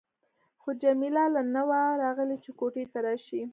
خو 0.61 0.69
جميله 0.83 1.23
لا 1.33 1.41
نه 1.55 1.63
وه 1.69 1.81
راغلې 2.03 2.37
چې 2.43 2.51
کوټې 2.59 2.83
ته 2.91 2.97
راشي. 3.05 3.41